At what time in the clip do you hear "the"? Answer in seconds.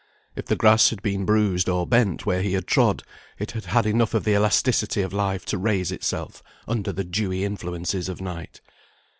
0.47-0.55, 4.23-4.33, 6.91-7.03